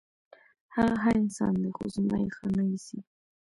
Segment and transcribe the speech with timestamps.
[0.75, 2.99] هغه ښه انسان دی، خو زما یې ښه نه ایسي.